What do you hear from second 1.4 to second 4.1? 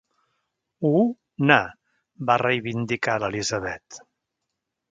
na —va reivindicar l'Elisabet.